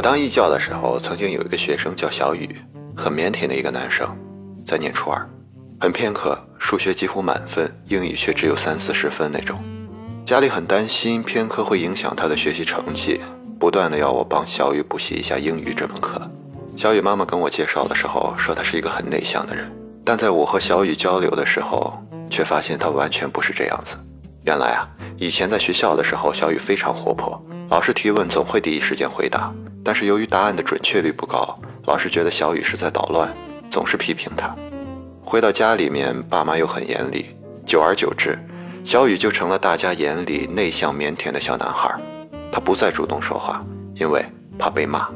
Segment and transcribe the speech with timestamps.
[0.00, 2.56] 我当义教的时候，曾经有一个学生叫小雨，
[2.96, 4.08] 很腼腆的一个男生，
[4.64, 5.28] 在念初二，
[5.78, 9.62] 很偏科，数学几乎满分，英语却只有三四十分那种。
[10.24, 13.20] 家里很担心偏科会影响他的学习成绩，
[13.58, 16.18] 不断的要我帮小雨补习一下英语这门课。
[16.78, 19.70] 小雨妈妈跟我介绍的时候说他是一个很内向的人，
[20.02, 23.96] 但在我和小雨交流的时候，却发现他完全不是这样子。
[24.44, 24.88] 原来啊，
[25.18, 27.38] 以前在学校的时候，小雨非常活泼，
[27.70, 29.52] 老师提问总会第一时间回答。
[29.82, 33.34] 但是由于答案的准确率不高，老师觉得小雨是在捣乱，
[33.70, 34.54] 总是批评他。
[35.22, 37.34] 回到家里面，爸妈又很严厉，
[37.64, 38.38] 久而久之，
[38.84, 41.98] 小雨就成了大家眼里内向腼腆的小男孩。
[42.52, 44.22] 他不再主动说话，因为
[44.58, 45.08] 怕被骂。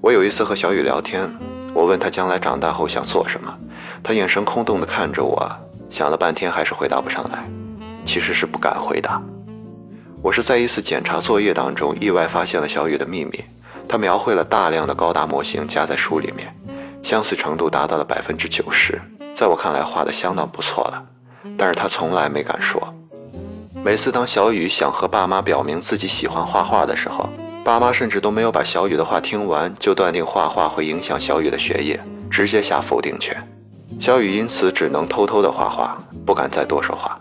[0.00, 1.28] 我有一次和小雨聊天，
[1.74, 3.54] 我问他将来长大后想做什么，
[4.02, 5.50] 他眼神空洞地看着我，
[5.90, 7.46] 想了半天还是回答不上来，
[8.06, 9.20] 其实是不敢回答。
[10.22, 13.42] 我是在一次检查作业当中意外发现了小雨的秘密。
[13.88, 16.54] 他描绘了大量的高达模型夹在书里面，
[17.02, 19.00] 相似程度达到了百分之九十，
[19.34, 21.02] 在我看来画的相当不错了。
[21.56, 22.94] 但是他从来没敢说。
[23.82, 27.28] 每次当小雨想和爸妈表明自己喜欢画画的时候，
[27.64, 31.98] 爸妈甚至都没有把小雨的话听完，就断定画画会影响小雨的学业，
[32.30, 33.34] 直接下否定权。
[33.98, 37.18] 小雨因此只能偷偷的画画，不敢再多说话。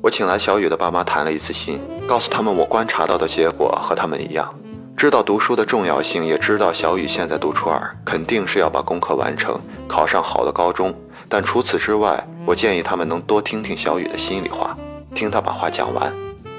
[0.00, 1.80] 我请来小雨的爸妈谈了一次心。
[2.06, 4.54] 告诉他们，我观察到的结果和他们一样，
[4.94, 10.94] 知道读书的重要性，也知道小雨现在读初二，肯定是要把功课完成，考上好的高中。
[11.30, 14.76] 但除此之外，我建议他们能多听听小雨的心里话，
[15.14, 16.12] 听他把话讲完，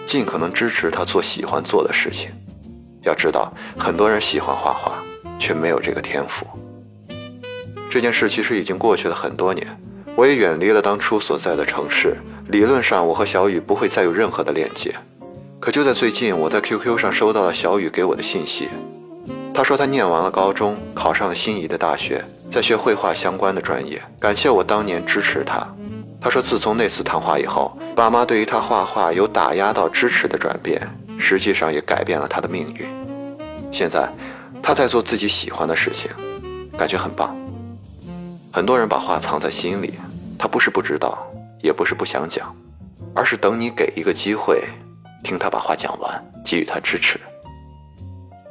[0.03, 2.31] 尽可能支持他做喜欢做的事情。
[3.03, 4.93] 要知道，很多人喜欢画画，
[5.37, 6.43] 却没有这个天赋。
[7.91, 9.67] 这件事其实已经过去了很多年，
[10.15, 14.93] 我也远离了当初所在的城市，理论上我和小雨不会再有任何的链接。
[15.65, 18.69] 可就在最近，我在 QQ 上收到了小雨给我的信息。
[19.51, 23.99] 他说他念完了高中，考上了心仪的大学，在学绘画相关的专业。
[24.19, 25.67] 感谢我当年支持他。
[26.21, 30.79] 他说自从那次谈话以后，爸妈对于他画画有打压到支持的转变，
[31.17, 32.87] 实际上也改变了他的命运。
[33.71, 34.07] 现在
[34.61, 36.11] 他在做自己喜欢的事情，
[36.77, 37.35] 感觉很棒。
[38.51, 39.95] 很多人把话藏在心里，
[40.37, 41.27] 他不是不知道，
[41.63, 42.55] 也不是不想讲，
[43.15, 44.61] 而是等你给一个机会。
[45.25, 47.19] 听他把话讲完，给予他支持。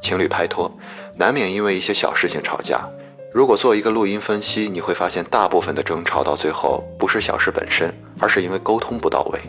[0.03, 0.71] 情侣拍拖，
[1.17, 2.87] 难免因为一些小事情吵架。
[3.33, 9.41] 如果做一个录音分析，你会发现大部分的争吵到最后不是小事本身，而是因为沟通不到位。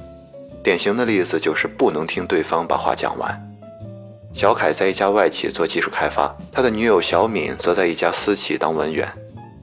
[0.64, 3.42] 典型的例子就是不能听对方把话讲完。
[4.34, 9.08] 小凯在一家外企做技术开发，他的女友小敏则在一家私企当文员，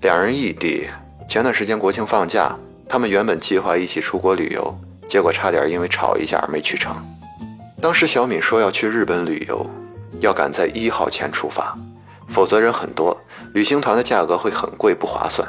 [0.03, 0.89] 两人异地。
[1.29, 2.57] 前段时间国庆放假，
[2.89, 4.75] 他们原本计划一起出国旅游，
[5.09, 6.95] 结果差点因为吵一架而没去成。
[7.83, 9.69] 当时小敏说要去日本旅游，
[10.21, 11.77] 要赶在一号前出发，
[12.29, 13.21] 否则人很多，
[13.55, 15.47] 旅行团的价格会很贵，不划算。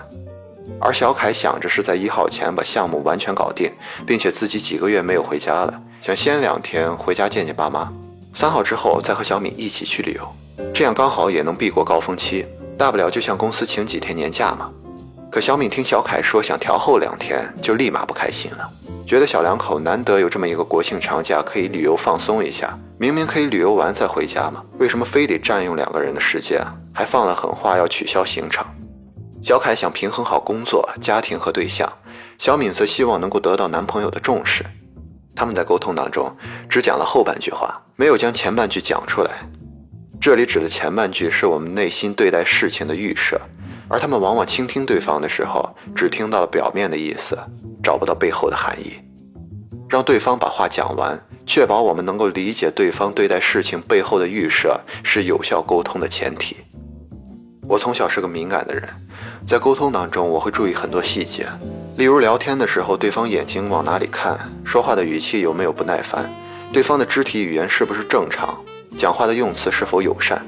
[0.81, 3.71] 而小凯想着是在一号前把项目完全搞定，
[4.03, 7.94] 并且自己几个月没有回家了，想先两天回家见见爸妈，
[8.33, 10.27] 三号之后再和小敏一起去旅游，
[10.73, 14.71] 这样刚好也能避过高峰期，大不了就向公司请几天年假嘛。
[15.29, 18.67] 可小敏听小凯说想调后两天，就立马不开心了。
[19.05, 26.59] 觉得小两口难得有这么一个国庆长假可以旅游放松一下，明明可以旅游完再回家嘛，为什么非得占用两个人的时间？
[26.93, 28.65] 还放了狠话要取消行程。
[29.41, 31.91] 小凯想平衡好工作、家庭和对象，
[32.37, 34.63] 小敏则希望能够得到男朋友的重视。
[35.35, 36.33] 他们在沟通当中
[36.69, 39.31] 只讲了后半句话，没有将前半句讲出来。
[40.21, 43.41] 这里指的前半句是我们内心对待事情的预设，
[43.89, 47.37] 而他们往往倾听对方的时候，只听到了表面的意思。
[47.83, 48.94] 找不到背后的含义，
[49.89, 56.55] 让对方把话讲完，确保我们能够理解对方对待事情背后的预设，是有效沟通的前提。
[57.67, 58.88] 我从小是个敏感的人，
[59.45, 61.45] 在沟通当中，我会注意很多细节，
[61.97, 66.29] 例如聊天的时候，对方眼睛往哪里看，说话的语气有没有不耐烦，
[66.71, 68.57] 对方的肢体语言是不是正常，
[68.97, 70.41] 讲话的用词是否友善。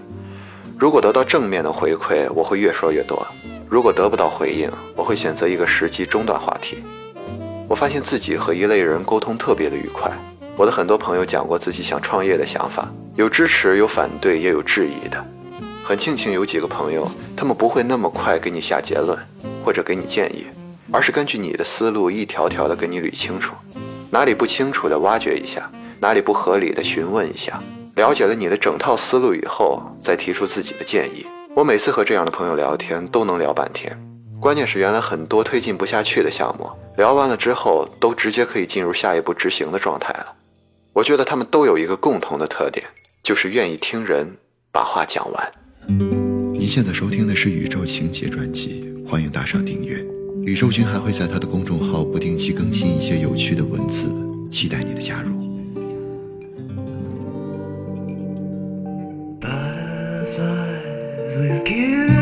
[0.77, 3.17] 如果得到正面的回馈，我会越说越多；
[3.69, 6.83] 如果得不到回应，我会选择一个时机中断话题。
[7.67, 10.11] 我发现自己和一类人沟通特别的愉快。
[10.55, 15.25] 我的很多朋友讲过自己想创业的想法，有支持，有反对，也有质疑的。
[15.83, 19.17] 很庆幸有几个朋友，他们不会那么快给你下结论
[19.63, 20.45] 或者给你建议，
[20.91, 23.53] 而是根据你的思路一条条的给你捋清楚，
[24.09, 25.69] 哪里不清楚的挖掘一下，
[25.99, 27.61] 哪里不合理的询问一下，
[27.95, 31.25] 了解了你的整套思路以后，再提出自己的建议。
[31.53, 34.14] 我每次和这样的朋友聊天都能聊半天。
[34.39, 40.33] 关键是原来很多推进不下去的项目，聊完了之后都直接可以进入下一步执行的状态了。
[40.93, 42.85] 我觉得他们都有一个共同的特点，
[43.23, 44.37] 就是愿意听人，
[44.71, 45.51] 把话讲完。
[46.53, 50.05] 您现在收听的是《宇宙情节》专辑，欢迎打赏订阅。
[50.43, 54.13] 宇宙君还会在他的公众号不定期更新一些有趣的文字，
[54.51, 55.35] 期待你的加入。
[61.37, 62.14] with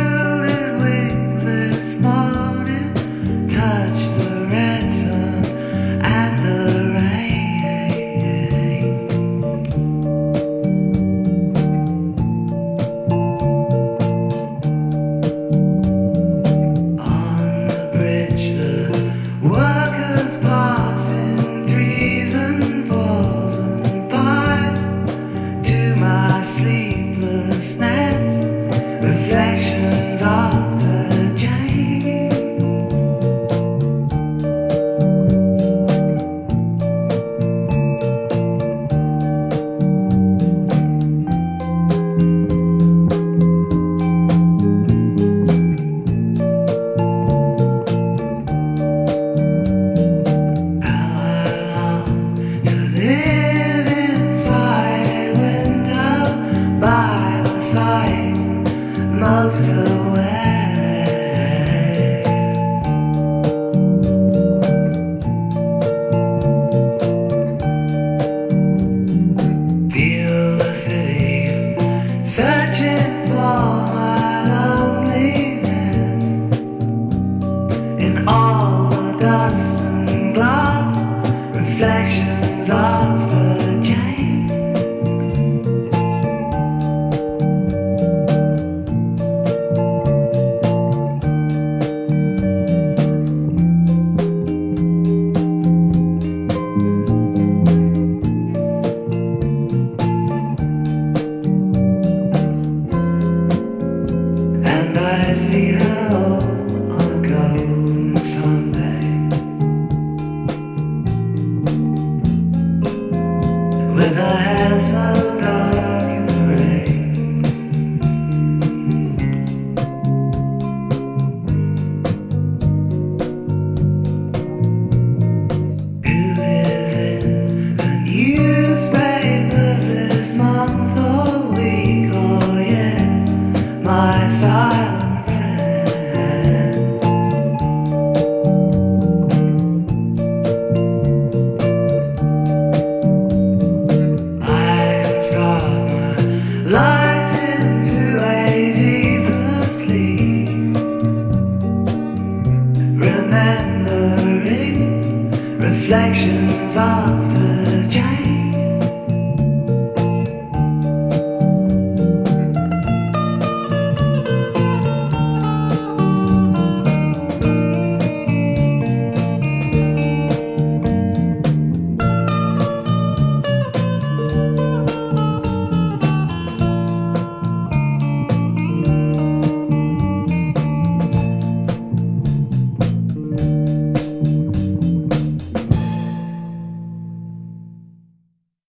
[78.27, 78.72] all.